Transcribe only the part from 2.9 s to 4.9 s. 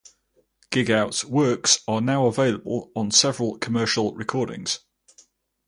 on several commercial recordings.